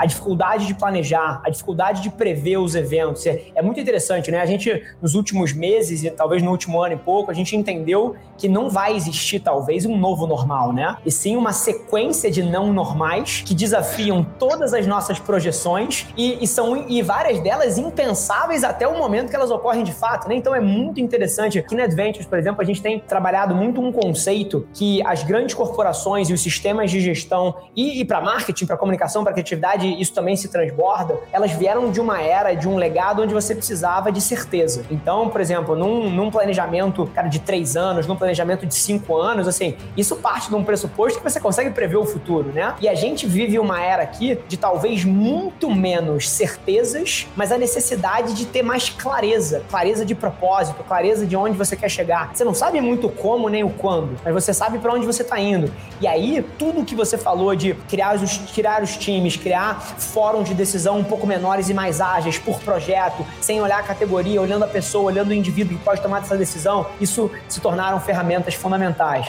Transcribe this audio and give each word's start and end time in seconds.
A 0.00 0.06
dificuldade 0.06 0.66
de 0.66 0.72
planejar, 0.72 1.42
a 1.44 1.50
dificuldade 1.50 2.00
de 2.00 2.08
prever 2.08 2.56
os 2.56 2.74
eventos. 2.74 3.26
É, 3.26 3.42
é, 3.54 3.60
muito 3.60 3.78
interessante, 3.78 4.30
né? 4.30 4.40
A 4.40 4.46
gente, 4.46 4.82
nos 5.02 5.14
últimos 5.14 5.52
meses 5.52 6.02
e 6.02 6.10
talvez 6.10 6.42
no 6.42 6.50
último 6.50 6.82
ano 6.82 6.94
e 6.94 6.96
pouco, 6.96 7.30
a 7.30 7.34
gente 7.34 7.54
entendeu 7.54 8.16
que 8.38 8.48
não 8.48 8.70
vai 8.70 8.96
existir, 8.96 9.40
talvez, 9.40 9.84
um 9.84 9.98
novo 9.98 10.26
normal, 10.26 10.72
né? 10.72 10.96
E 11.04 11.10
sim 11.10 11.36
uma 11.36 11.52
sequência 11.52 12.30
de 12.30 12.42
não 12.42 12.72
normais 12.72 13.42
que 13.44 13.54
desafiam 13.54 14.24
todas 14.38 14.72
as 14.72 14.86
nossas 14.86 15.18
projeções 15.18 16.06
e, 16.16 16.42
e 16.42 16.46
são 16.46 16.88
e 16.88 17.02
várias 17.02 17.38
delas 17.40 17.76
impensáveis 17.76 18.64
até 18.64 18.88
o 18.88 18.96
momento 18.96 19.28
que 19.28 19.36
elas 19.36 19.50
ocorrem 19.50 19.84
de 19.84 19.92
fato, 19.92 20.30
né? 20.30 20.34
Então 20.34 20.54
é 20.54 20.60
muito 20.60 20.98
interessante. 20.98 21.58
Aqui 21.58 21.74
na 21.74 21.84
Adventures, 21.84 22.26
por 22.26 22.38
exemplo, 22.38 22.62
a 22.62 22.64
gente 22.64 22.80
tem 22.80 23.00
trabalhado 23.00 23.54
muito 23.54 23.82
um 23.82 23.92
conceito 23.92 24.66
que 24.72 25.02
as 25.06 25.22
grandes 25.22 25.54
corporações 25.54 26.30
e 26.30 26.32
os 26.32 26.40
sistemas 26.40 26.90
de 26.90 27.00
gestão 27.00 27.54
e, 27.76 28.00
e 28.00 28.04
para 28.06 28.22
marketing, 28.22 28.64
para 28.64 28.78
comunicação, 28.78 29.22
para 29.22 29.34
criatividade 29.34 29.89
isso 29.98 30.12
também 30.12 30.36
se 30.36 30.48
transborda, 30.48 31.18
elas 31.32 31.52
vieram 31.52 31.90
de 31.90 32.00
uma 32.00 32.20
era, 32.20 32.54
de 32.54 32.68
um 32.68 32.76
legado 32.76 33.22
onde 33.22 33.32
você 33.32 33.54
precisava 33.54 34.12
de 34.12 34.20
certeza. 34.20 34.84
Então, 34.90 35.28
por 35.28 35.40
exemplo, 35.40 35.74
num, 35.74 36.10
num 36.10 36.30
planejamento, 36.30 37.06
cara, 37.14 37.28
de 37.28 37.38
três 37.38 37.76
anos, 37.76 38.06
num 38.06 38.16
planejamento 38.16 38.66
de 38.66 38.74
cinco 38.74 39.16
anos, 39.16 39.48
assim, 39.48 39.76
isso 39.96 40.16
parte 40.16 40.48
de 40.48 40.54
um 40.54 40.64
pressuposto 40.64 41.18
que 41.18 41.24
você 41.24 41.40
consegue 41.40 41.70
prever 41.70 41.96
o 41.96 42.04
futuro, 42.04 42.50
né? 42.52 42.74
E 42.80 42.88
a 42.88 42.94
gente 42.94 43.26
vive 43.26 43.58
uma 43.58 43.80
era 43.82 44.02
aqui 44.02 44.38
de 44.48 44.56
talvez 44.56 45.04
muito 45.04 45.70
menos 45.70 46.28
certezas, 46.28 47.26
mas 47.36 47.52
a 47.52 47.58
necessidade 47.58 48.34
de 48.34 48.46
ter 48.46 48.62
mais 48.62 48.88
clareza, 48.90 49.62
clareza 49.70 50.04
de 50.04 50.14
propósito, 50.14 50.82
clareza 50.84 51.26
de 51.26 51.36
onde 51.36 51.56
você 51.56 51.76
quer 51.76 51.88
chegar. 51.88 52.30
Você 52.34 52.44
não 52.44 52.54
sabe 52.54 52.80
muito 52.80 53.08
como 53.08 53.48
nem 53.48 53.64
o 53.64 53.70
quando, 53.70 54.16
mas 54.24 54.32
você 54.32 54.52
sabe 54.52 54.78
para 54.78 54.92
onde 54.92 55.06
você 55.06 55.22
está 55.22 55.38
indo. 55.38 55.72
E 56.00 56.06
aí, 56.06 56.44
tudo 56.58 56.84
que 56.84 56.94
você 56.94 57.16
falou 57.16 57.54
de 57.54 57.74
criar 57.88 58.14
os, 58.14 58.38
criar 58.54 58.82
os 58.82 58.96
times, 58.96 59.36
criar 59.36 59.79
fóruns 59.80 60.48
de 60.48 60.54
decisão 60.54 60.98
um 60.98 61.04
pouco 61.04 61.26
menores 61.26 61.68
e 61.68 61.74
mais 61.74 62.00
ágeis 62.00 62.38
por 62.38 62.60
projeto, 62.60 63.26
sem 63.40 63.60
olhar 63.60 63.80
a 63.80 63.82
categoria, 63.82 64.40
olhando 64.40 64.64
a 64.64 64.68
pessoa, 64.68 65.04
olhando 65.04 65.30
o 65.30 65.34
indivíduo 65.34 65.78
que 65.78 65.84
pode 65.84 66.00
tomar 66.00 66.22
essa 66.22 66.36
decisão, 66.36 66.86
isso 67.00 67.30
se 67.48 67.60
tornaram 67.60 68.00
ferramentas 68.00 68.54
fundamentais. 68.54 69.26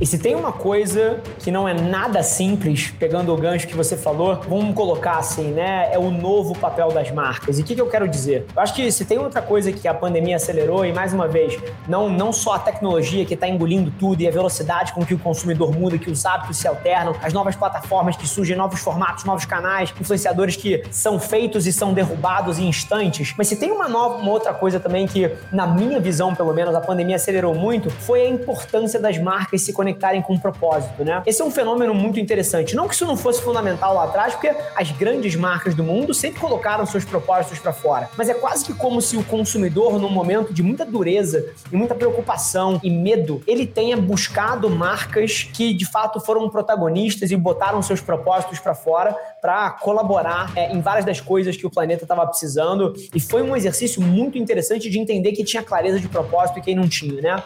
E 0.00 0.06
se 0.06 0.18
tem 0.18 0.34
uma 0.34 0.52
coisa 0.52 1.20
que 1.38 1.50
não 1.50 1.68
é 1.68 1.72
nada 1.72 2.22
simples, 2.22 2.92
pegando 2.98 3.32
o 3.32 3.36
gancho 3.36 3.66
que 3.66 3.74
você 3.74 3.96
falou, 3.96 4.40
vamos 4.48 4.74
colocar 4.74 5.18
assim, 5.18 5.52
né? 5.52 5.88
É 5.92 5.98
o 5.98 6.10
novo 6.10 6.56
papel 6.58 6.88
das 6.88 7.10
marcas. 7.10 7.58
E 7.58 7.62
o 7.62 7.64
que, 7.64 7.74
que 7.74 7.80
eu 7.80 7.88
quero 7.88 8.08
dizer? 8.08 8.46
Eu 8.54 8.62
acho 8.62 8.74
que 8.74 8.90
se 8.90 9.04
tem 9.04 9.18
outra 9.18 9.40
coisa 9.40 9.72
que 9.72 9.86
a 9.88 9.94
pandemia 9.94 10.36
acelerou, 10.36 10.84
e 10.84 10.92
mais 10.92 11.12
uma 11.12 11.26
vez, 11.26 11.58
não, 11.88 12.08
não 12.08 12.32
só 12.32 12.54
a 12.54 12.58
tecnologia 12.58 13.24
que 13.24 13.34
está 13.34 13.48
engolindo 13.48 13.90
tudo 13.98 14.20
e 14.20 14.28
a 14.28 14.30
velocidade 14.30 14.92
com 14.92 15.04
que 15.04 15.14
o 15.14 15.18
consumidor 15.18 15.72
muda, 15.72 15.98
que 15.98 16.10
os 16.10 16.24
hábitos 16.24 16.56
se 16.58 16.68
alternam, 16.68 17.14
as 17.22 17.32
novas 17.32 17.56
plataformas 17.56 18.16
que 18.16 18.26
surgem, 18.26 18.56
novos 18.56 18.80
formatos, 18.80 19.24
novos 19.24 19.44
canais, 19.44 19.92
influenciadores 20.00 20.56
que 20.56 20.82
são 20.90 21.18
feitos 21.18 21.66
e 21.66 21.72
são 21.72 21.92
derrubados 21.92 22.58
em 22.58 22.68
instantes. 22.68 23.34
Mas 23.36 23.48
se 23.48 23.56
tem 23.56 23.70
uma, 23.70 23.88
nova, 23.88 24.16
uma 24.16 24.30
outra 24.30 24.52
coisa 24.52 24.78
também 24.78 25.06
que, 25.06 25.30
na 25.52 25.66
minha 25.66 26.00
visão, 26.00 26.34
pelo 26.34 26.52
menos, 26.52 26.74
a 26.74 26.80
pandemia 26.80 27.16
acelerou 27.16 27.54
muito, 27.54 27.90
foi 27.90 28.22
a 28.22 28.28
importância 28.28 29.00
das 29.00 29.18
marcas 29.18 29.62
se 29.66 29.72
conectarem 29.72 30.22
com 30.22 30.34
um 30.34 30.38
propósito, 30.38 31.04
né? 31.04 31.22
Esse 31.26 31.42
é 31.42 31.44
um 31.44 31.50
fenômeno 31.50 31.94
muito 31.94 32.18
interessante. 32.18 32.74
Não 32.74 32.88
que 32.88 32.94
isso 32.94 33.04
não 33.04 33.16
fosse 33.16 33.42
fundamental 33.42 33.94
lá 33.94 34.04
atrás, 34.04 34.34
porque 34.34 34.52
as 34.74 34.90
grandes 34.92 35.34
marcas 35.34 35.74
do 35.74 35.82
mundo 35.82 36.14
sempre 36.14 36.40
colocaram 36.40 36.86
seus 36.86 37.04
propósitos 37.04 37.58
para 37.58 37.72
fora. 37.72 38.08
Mas 38.16 38.28
é 38.28 38.34
quase 38.34 38.64
que 38.64 38.72
como 38.72 39.02
se 39.02 39.16
o 39.16 39.24
consumidor, 39.24 39.98
num 39.98 40.08
momento 40.08 40.54
de 40.54 40.62
muita 40.62 40.84
dureza 40.84 41.44
e 41.70 41.76
muita 41.76 41.94
preocupação 41.94 42.80
e 42.82 42.90
medo, 42.90 43.42
ele 43.46 43.66
tenha 43.66 43.96
buscado 43.96 44.70
marcas 44.70 45.42
que 45.42 45.74
de 45.74 45.84
fato 45.84 46.20
foram 46.20 46.48
protagonistas 46.48 47.30
e 47.30 47.36
botaram 47.36 47.82
seus 47.82 48.00
propósitos 48.00 48.58
para 48.58 48.74
fora 48.74 49.16
para 49.40 49.70
colaborar 49.70 50.52
é, 50.56 50.72
em 50.72 50.80
várias 50.80 51.04
das 51.04 51.20
coisas 51.20 51.56
que 51.56 51.66
o 51.66 51.70
planeta 51.70 52.04
estava 52.04 52.26
precisando. 52.26 52.94
E 53.14 53.20
foi 53.20 53.42
um 53.42 53.56
exercício 53.56 54.00
muito 54.00 54.38
interessante 54.38 54.88
de 54.88 54.98
entender 54.98 55.32
que 55.32 55.44
tinha 55.44 55.62
clareza 55.62 55.98
de 55.98 56.08
propósito 56.08 56.58
e 56.58 56.62
quem 56.62 56.74
não 56.74 56.88
tinha, 56.88 57.20
né? 57.20 57.42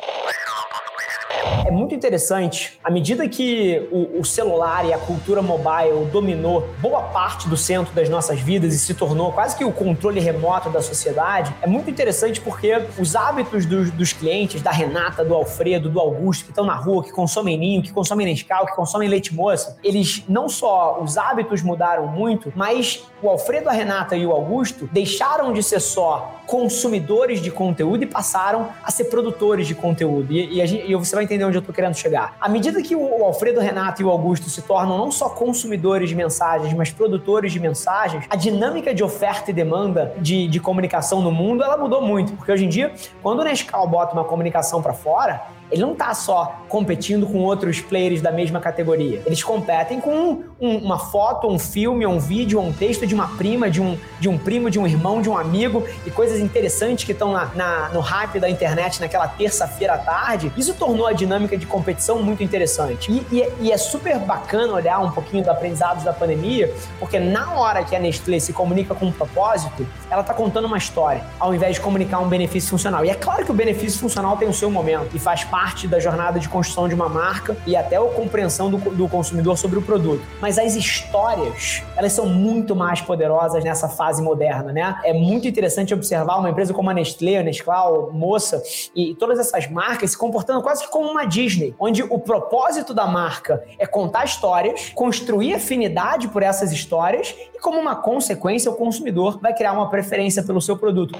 É 1.66 1.70
muito 1.70 1.94
interessante, 1.94 2.78
à 2.82 2.90
medida 2.90 3.28
que 3.28 3.88
o, 3.90 4.20
o, 4.20 4.24
celular 4.24 4.84
e 4.84 4.92
a 4.92 4.98
cultura 4.98 5.42
mobile 5.42 6.04
dominou 6.12 6.68
boa 6.78 7.02
parte 7.02 7.48
do 7.48 7.56
centro 7.56 7.94
das 7.94 8.08
nossas 8.08 8.40
vidas 8.40 8.74
e 8.74 8.78
se 8.78 8.94
tornou 8.94 9.32
quase 9.32 9.56
que 9.56 9.64
o 9.64 9.72
controle 9.72 10.20
remoto 10.20 10.70
da 10.70 10.82
sociedade, 10.82 11.54
é 11.62 11.66
muito 11.66 11.90
interessante 11.90 12.40
porque 12.40 12.80
os 12.98 13.14
hábitos 13.14 13.66
dos, 13.66 13.90
dos 13.90 14.12
clientes, 14.12 14.62
da 14.62 14.70
Renata, 14.70 15.24
do 15.24 15.34
Alfredo, 15.34 15.88
do 15.88 16.00
Augusto, 16.00 16.44
que 16.44 16.50
estão 16.50 16.64
na 16.64 16.74
rua, 16.74 17.02
que 17.02 17.12
consomem 17.12 17.56
ninho, 17.56 17.82
que 17.82 17.92
consomem 17.92 18.26
Nescau, 18.26 18.66
que 18.66 18.74
consomem 18.74 19.08
leite 19.08 19.34
moça, 19.34 19.76
eles 19.82 20.24
não 20.28 20.48
só 20.48 21.00
os 21.02 21.16
hábitos 21.16 21.62
mudaram 21.62 22.06
muito, 22.06 22.52
mas 22.54 23.04
o 23.22 23.28
Alfredo, 23.28 23.68
a 23.68 23.72
Renata 23.72 24.16
e 24.16 24.26
o 24.26 24.32
Augusto 24.32 24.88
deixaram 24.92 25.52
de 25.52 25.62
ser 25.62 25.80
só 25.80 26.40
consumidores 26.46 27.40
de 27.40 27.50
conteúdo 27.50 28.02
e 28.02 28.06
passaram 28.06 28.70
a 28.82 28.90
ser 28.90 29.04
produtores 29.04 29.68
de 29.68 29.74
conteúdo. 29.74 30.32
E, 30.32 30.60
e, 30.60 30.66
gente, 30.66 30.90
e 30.90 30.94
você 30.96 31.14
vai 31.14 31.26
entender 31.30 31.44
onde 31.44 31.56
eu 31.56 31.60
estou 31.60 31.72
querendo 31.72 31.94
chegar. 31.94 32.34
À 32.40 32.48
medida 32.48 32.82
que 32.82 32.96
o 32.96 33.24
Alfredo, 33.24 33.60
Renato 33.60 34.02
e 34.02 34.04
o 34.04 34.10
Augusto 34.10 34.50
se 34.50 34.62
tornam 34.62 34.98
não 34.98 35.12
só 35.12 35.28
consumidores 35.28 36.08
de 36.08 36.16
mensagens, 36.16 36.74
mas 36.74 36.90
produtores 36.90 37.52
de 37.52 37.60
mensagens, 37.60 38.24
a 38.28 38.34
dinâmica 38.34 38.92
de 38.92 39.04
oferta 39.04 39.50
e 39.50 39.54
demanda 39.54 40.12
de, 40.18 40.48
de 40.48 40.58
comunicação 40.58 41.20
no 41.20 41.30
mundo 41.30 41.62
ela 41.62 41.76
mudou 41.76 42.02
muito. 42.02 42.32
Porque 42.32 42.50
hoje 42.50 42.64
em 42.64 42.68
dia, 42.68 42.92
quando 43.22 43.40
o 43.40 43.44
Nescau 43.44 43.86
bota 43.86 44.12
uma 44.12 44.24
comunicação 44.24 44.82
para 44.82 44.92
fora, 44.92 45.42
ele 45.70 45.82
não 45.82 45.92
está 45.92 46.12
só 46.14 46.60
competindo 46.68 47.26
com 47.26 47.38
outros 47.38 47.80
players 47.80 48.20
da 48.20 48.32
mesma 48.32 48.60
categoria. 48.60 49.22
Eles 49.24 49.42
competem 49.42 50.00
com 50.00 50.42
um, 50.60 50.76
uma 50.78 50.98
foto, 50.98 51.48
um 51.48 51.58
filme, 51.58 52.06
um 52.06 52.18
vídeo, 52.18 52.60
um 52.60 52.72
texto 52.72 53.06
de 53.06 53.14
uma 53.14 53.28
prima, 53.36 53.70
de 53.70 53.80
um, 53.80 53.96
de 54.18 54.28
um 54.28 54.36
primo, 54.36 54.70
de 54.70 54.78
um 54.78 54.86
irmão, 54.86 55.22
de 55.22 55.28
um 55.28 55.36
amigo 55.36 55.86
e 56.04 56.10
coisas 56.10 56.40
interessantes 56.40 57.04
que 57.04 57.12
estão 57.12 57.32
na, 57.32 57.46
na, 57.54 57.88
no 57.90 58.00
hype 58.00 58.40
da 58.40 58.48
internet 58.48 59.00
naquela 59.00 59.28
terça-feira 59.28 59.94
à 59.94 59.98
tarde. 59.98 60.52
Isso 60.56 60.74
tornou 60.74 61.06
a 61.06 61.12
dinâmica 61.12 61.56
de 61.56 61.66
competição 61.66 62.22
muito 62.22 62.42
interessante. 62.42 63.10
E, 63.10 63.26
e, 63.36 63.52
e 63.60 63.72
é 63.72 63.78
super 63.78 64.18
bacana 64.18 64.72
olhar 64.72 64.98
um 64.98 65.10
pouquinho 65.10 65.44
do 65.44 65.50
aprendizado 65.50 66.04
da 66.04 66.12
pandemia, 66.12 66.72
porque 66.98 67.18
na 67.18 67.54
hora 67.54 67.84
que 67.84 67.94
a 67.94 67.98
Nestlé 67.98 68.38
se 68.38 68.52
comunica 68.52 68.94
com 68.94 69.06
um 69.06 69.12
propósito, 69.12 69.86
ela 70.10 70.22
está 70.22 70.34
contando 70.34 70.64
uma 70.64 70.78
história, 70.78 71.24
ao 71.38 71.54
invés 71.54 71.76
de 71.76 71.80
comunicar 71.80 72.18
um 72.18 72.28
benefício 72.28 72.70
funcional. 72.70 73.04
E 73.04 73.10
é 73.10 73.14
claro 73.14 73.44
que 73.44 73.50
o 73.50 73.54
benefício 73.54 74.00
funcional 74.00 74.36
tem 74.36 74.48
o 74.48 74.52
seu 74.52 74.70
momento 74.70 75.16
e 75.16 75.18
faz 75.18 75.44
parte 75.44 75.59
parte 75.60 75.86
da 75.86 76.00
jornada 76.00 76.40
de 76.40 76.48
construção 76.48 76.88
de 76.88 76.94
uma 76.94 77.06
marca 77.06 77.54
e 77.66 77.76
até 77.76 77.96
a 77.96 78.00
compreensão 78.00 78.70
do, 78.70 78.78
do 78.78 79.06
consumidor 79.06 79.58
sobre 79.58 79.78
o 79.78 79.82
produto. 79.82 80.22
Mas 80.40 80.58
as 80.58 80.74
histórias, 80.74 81.82
elas 81.98 82.14
são 82.14 82.24
muito 82.24 82.74
mais 82.74 83.02
poderosas 83.02 83.62
nessa 83.62 83.86
fase 83.86 84.22
moderna, 84.22 84.72
né? 84.72 84.98
É 85.04 85.12
muito 85.12 85.46
interessante 85.46 85.92
observar 85.92 86.38
uma 86.38 86.48
empresa 86.48 86.72
como 86.72 86.88
a 86.88 86.94
Nestlé, 86.94 87.36
a 87.36 87.42
Nescau, 87.42 88.10
Moça 88.10 88.62
e 88.96 89.14
todas 89.14 89.38
essas 89.38 89.70
marcas 89.70 90.12
se 90.12 90.18
comportando 90.18 90.62
quase 90.62 90.88
como 90.88 91.10
uma 91.10 91.26
Disney, 91.26 91.74
onde 91.78 92.02
o 92.02 92.18
propósito 92.18 92.94
da 92.94 93.06
marca 93.06 93.62
é 93.78 93.86
contar 93.86 94.24
histórias, 94.24 94.90
construir 94.94 95.52
afinidade 95.52 96.28
por 96.28 96.42
essas 96.42 96.72
histórias 96.72 97.34
e 97.54 97.60
como 97.60 97.78
uma 97.78 97.96
consequência 97.96 98.70
o 98.70 98.74
consumidor 98.74 99.38
vai 99.38 99.52
criar 99.52 99.72
uma 99.72 99.90
preferência 99.90 100.42
pelo 100.42 100.60
seu 100.62 100.78
produto. 100.78 101.18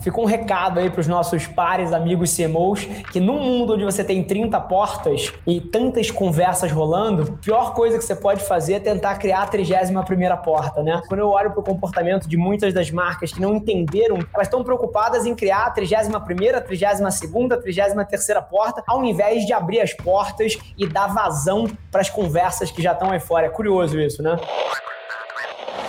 Fica 0.00 0.20
um 0.20 0.24
recado 0.24 0.80
aí 0.80 0.90
para 0.90 1.00
os 1.00 1.06
nossos 1.06 1.46
pares, 1.46 1.92
amigos 1.92 2.36
CMOs, 2.36 2.84
que 3.12 3.20
num 3.20 3.38
mundo 3.38 3.74
onde 3.74 3.84
você 3.84 4.02
tem 4.02 4.24
30 4.24 4.60
portas 4.62 5.32
e 5.46 5.60
tantas 5.60 6.10
conversas 6.10 6.72
rolando, 6.72 7.22
a 7.22 7.44
pior 7.44 7.72
coisa 7.72 7.98
que 7.98 8.04
você 8.04 8.16
pode 8.16 8.42
fazer 8.42 8.74
é 8.74 8.80
tentar 8.80 9.16
criar 9.16 9.42
a 9.42 9.46
31 9.46 10.02
primeira 10.02 10.36
porta, 10.36 10.82
né? 10.82 11.00
Quando 11.06 11.20
eu 11.20 11.28
olho 11.28 11.52
para 11.52 11.60
o 11.60 11.62
comportamento 11.62 12.28
de 12.28 12.36
muitas 12.36 12.74
das 12.74 12.90
marcas 12.90 13.32
que 13.32 13.40
não 13.40 13.54
entenderam, 13.54 14.18
elas 14.34 14.48
estão 14.48 14.64
preocupadas 14.64 15.24
em 15.24 15.34
criar 15.34 15.66
a 15.66 15.70
31 15.70 16.20
primeira, 16.20 16.60
32 16.60 17.14
segunda, 17.14 17.56
33 17.56 18.08
terceira 18.08 18.42
porta, 18.42 18.82
ao 18.86 19.04
invés 19.04 19.46
de 19.46 19.52
abrir 19.52 19.80
as 19.80 19.92
portas 19.92 20.58
e 20.76 20.86
dar 20.86 21.06
vazão 21.06 21.68
para 21.90 22.00
as 22.00 22.10
conversas 22.10 22.70
que 22.70 22.82
já 22.82 22.92
estão 22.92 23.10
aí 23.10 23.20
fora. 23.20 23.46
É 23.46 23.50
curioso 23.50 24.00
isso, 24.00 24.22
né? 24.22 24.36